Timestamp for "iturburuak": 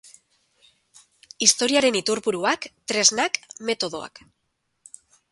1.99-2.65